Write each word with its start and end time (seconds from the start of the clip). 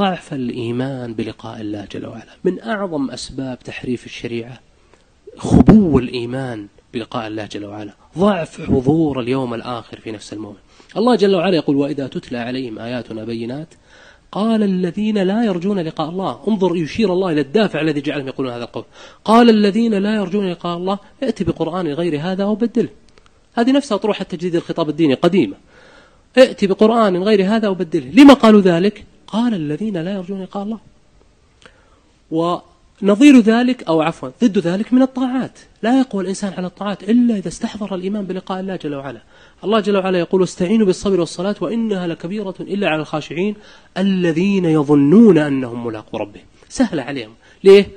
ضعف 0.00 0.34
الإيمان 0.34 1.14
بلقاء 1.14 1.60
الله 1.60 1.86
جل 1.92 2.06
وعلا. 2.06 2.30
من 2.44 2.60
أعظم 2.60 3.10
أسباب 3.10 3.58
تحريف 3.58 4.06
الشريعة 4.06 4.60
خبو 5.36 5.98
الإيمان 5.98 6.66
بلقاء 6.94 7.26
الله 7.26 7.46
جل 7.46 7.64
وعلا. 7.64 7.94
ضعف 8.18 8.60
حضور 8.60 9.20
اليوم 9.20 9.54
الآخر 9.54 10.00
في 10.00 10.12
نفس 10.12 10.32
المؤمن. 10.32 10.56
الله 10.96 11.16
جل 11.16 11.34
وعلا 11.34 11.56
يقول 11.56 11.76
وإذا 11.76 12.06
تتلى 12.06 12.38
عليهم 12.38 12.78
آياتنا 12.78 13.24
بينات 13.24 13.68
قال 14.32 14.62
الذين 14.62 15.18
لا 15.18 15.44
يرجون 15.44 15.78
لقاء 15.78 16.08
الله. 16.08 16.40
انظر 16.48 16.76
يشير 16.76 17.12
الله 17.12 17.32
إلى 17.32 17.40
الدافع 17.40 17.80
الذي 17.80 18.00
جعلهم 18.00 18.26
يقولون 18.26 18.52
هذا 18.52 18.64
القول. 18.64 18.84
قال 19.24 19.50
الذين 19.50 19.94
لا 19.94 20.14
يرجون 20.14 20.50
لقاء 20.50 20.76
الله 20.76 20.98
ائت 21.22 21.42
بقرآن 21.42 21.86
غير 21.86 22.20
هذا 22.20 22.44
وبدله. 22.44 22.88
هذه 23.54 23.72
نفسها 23.72 23.98
طروحة 23.98 24.24
تجديد 24.24 24.54
الخطاب 24.56 24.88
الديني 24.88 25.14
قديمة. 25.14 25.56
ائت 26.38 26.64
بقرآن 26.64 27.22
غير 27.22 27.56
هذا 27.56 27.68
وبدله. 27.68 28.10
لما 28.10 28.34
قالوا 28.34 28.60
ذلك؟ 28.60 29.04
قال 29.26 29.54
الذين 29.54 29.96
لا 29.96 30.14
يرجون 30.14 30.42
لقاء 30.42 30.62
الله. 30.62 30.78
ونظير 32.30 33.40
ذلك 33.40 33.82
أو 33.82 34.02
عفوا 34.02 34.28
ضد 34.44 34.58
ذلك 34.58 34.92
من 34.92 35.02
الطاعات. 35.02 35.58
لا 35.82 35.98
يقوى 35.98 36.22
الإنسان 36.22 36.52
على 36.52 36.66
الطاعات 36.66 37.02
إلا 37.02 37.36
إذا 37.36 37.48
استحضر 37.48 37.94
الإيمان 37.94 38.24
بلقاء 38.24 38.60
الله 38.60 38.76
جل 38.76 38.94
وعلا. 38.94 39.22
الله 39.64 39.80
جل 39.80 39.96
وعلا 39.96 40.18
يقول 40.18 40.42
استعينوا 40.42 40.86
بالصبر 40.86 41.20
والصلاة 41.20 41.56
وإنها 41.60 42.06
لكبيرة 42.06 42.54
إلا 42.60 42.88
على 42.88 43.00
الخاشعين 43.00 43.54
الذين 43.98 44.64
يظنون 44.64 45.38
أنهم 45.38 45.86
ملاقوا 45.86 46.20
ربهم. 46.20 46.44
سهل 46.68 47.00
عليهم. 47.00 47.34
ليه؟ 47.64 47.88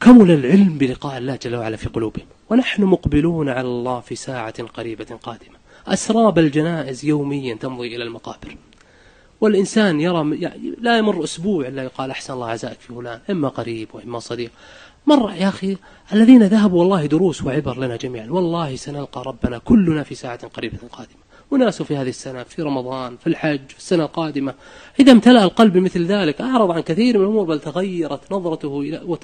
كمل 0.00 0.30
العلم 0.30 0.78
بلقاء 0.78 1.18
الله 1.18 1.38
جل 1.42 1.56
وعلا 1.56 1.76
في 1.76 1.88
قلوبهم. 1.88 2.26
ونحن 2.50 2.82
مقبلون 2.82 3.48
على 3.48 3.68
الله 3.68 4.00
في 4.00 4.14
ساعة 4.14 4.62
قريبة 4.62 5.18
قادمة. 5.22 5.56
أسراب 5.86 6.38
الجنائز 6.38 7.04
يوميا 7.04 7.54
تمضي 7.54 7.96
إلى 7.96 8.04
المقابر. 8.04 8.56
والإنسان 9.40 10.00
يرى 10.00 10.40
يعني 10.40 10.74
لا 10.80 10.98
يمر 10.98 11.24
أسبوع 11.24 11.68
إلا 11.68 11.82
يقال 11.82 12.10
أحسن 12.10 12.34
الله 12.34 12.50
عزائك 12.50 12.80
في 12.80 12.94
فلان 12.94 13.20
إما 13.30 13.48
قريب 13.48 13.88
وإما 13.92 14.18
صديق. 14.18 14.50
مر 15.06 15.32
يا 15.32 15.48
أخي 15.48 15.76
الذين 16.12 16.42
ذهبوا 16.42 16.80
والله 16.80 17.06
دروس 17.06 17.42
وعبر 17.44 17.78
لنا 17.78 17.96
جميعا 17.96 18.26
والله 18.30 18.76
سنلقى 18.76 19.22
ربنا 19.26 19.58
كلنا 19.58 20.02
في 20.02 20.14
ساعة 20.14 20.46
قريبة 20.46 20.78
قادمة. 20.92 21.24
وناس 21.50 21.82
في 21.82 21.96
هذه 21.96 22.08
السنة 22.08 22.42
في 22.42 22.62
رمضان 22.62 23.16
في 23.16 23.26
الحج 23.26 23.68
في 23.68 23.78
السنة 23.78 24.04
القادمة. 24.04 24.54
إذا 25.00 25.12
امتلأ 25.12 25.44
القلب 25.44 25.76
مثل 25.76 26.06
ذلك 26.06 26.40
أعرض 26.40 26.70
عن 26.70 26.80
كثير 26.80 27.18
من 27.18 27.24
الأمور 27.24 27.44
بل 27.44 27.60
تغيرت 27.60 28.32
نظرته 28.32 28.80
إلى 28.80 29.18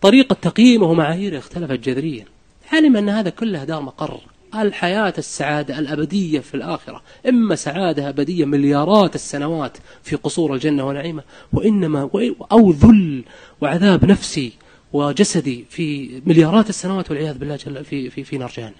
طريقة 0.00 0.36
تقييمه 0.42 0.86
ومعاييره 0.86 1.38
اختلفت 1.38 1.80
جذريا. 1.88 2.24
علم 2.72 2.96
أن 2.96 3.08
هذا 3.08 3.30
كله 3.30 3.64
دار 3.64 3.80
مقر. 3.80 4.20
الحياة 4.54 5.14
السعادة 5.18 5.78
الأبدية 5.78 6.40
في 6.40 6.54
الآخرة 6.54 7.02
إما 7.28 7.54
سعادة 7.54 8.08
أبدية 8.08 8.44
مليارات 8.44 9.14
السنوات 9.14 9.76
في 10.02 10.16
قصور 10.16 10.54
الجنة 10.54 10.86
ونعيمة 10.86 11.22
وإنما 11.52 12.10
أو 12.52 12.70
ذل 12.70 13.24
وعذاب 13.60 14.04
نفسي 14.04 14.52
وجسدي 14.92 15.64
في 15.70 16.10
مليارات 16.26 16.68
السنوات 16.68 17.10
والعياذ 17.10 17.38
بالله 17.38 17.56
جل 17.56 17.84
في, 17.84 18.10
في, 18.10 18.24
في 18.24 18.38
نار 18.38 18.52
جهنم. 18.56 18.74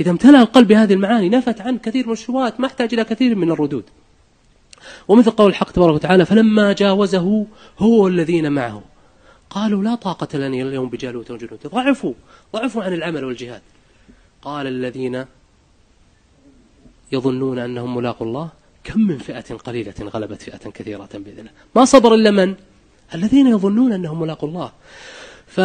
إذا 0.00 0.10
امتلأ 0.10 0.40
القلب 0.40 0.68
بهذه 0.68 0.92
المعاني 0.92 1.28
نفت 1.28 1.60
عن 1.60 1.78
كثير 1.78 2.06
من 2.06 2.12
الشبهات 2.12 2.60
ما 2.60 2.66
احتاج 2.66 2.94
إلى 2.94 3.04
كثير 3.04 3.34
من 3.34 3.50
الردود. 3.50 3.84
ومثل 5.08 5.30
قول 5.30 5.50
الحق 5.50 5.70
تبارك 5.70 5.94
وتعالى 5.94 6.26
فلما 6.26 6.72
جاوزه 6.72 7.46
هو 7.78 8.08
الذين 8.08 8.52
معه 8.52 8.82
قالوا 9.50 9.82
لا 9.82 9.94
طاقة 9.94 10.38
لنا 10.38 10.46
اليوم 10.46 10.88
بجالوت 10.88 11.30
وجنود. 11.30 11.58
ضعفوا 11.66 12.14
ضعفوا 12.52 12.82
عن 12.82 12.92
العمل 12.92 13.24
والجهاد. 13.24 13.62
قال 14.46 14.66
الذين 14.66 15.24
يظنون 17.12 17.58
أنهم 17.58 17.96
ملاقوا 17.96 18.26
الله 18.26 18.48
كم 18.84 19.00
من 19.00 19.18
فئة 19.18 19.54
قليلة 19.54 19.94
غلبت 20.14 20.42
فئة 20.42 20.70
كثيرة 20.70 21.08
بإذنه. 21.14 21.50
ما 21.76 21.84
صبر 21.84 22.14
إلا 22.14 22.30
من؟ 22.30 22.54
الذين 23.14 23.46
يظنون 23.46 23.92
أنهم 23.92 24.20
ملاقوا 24.20 24.48
الله. 24.48 24.70
ف 25.46 25.60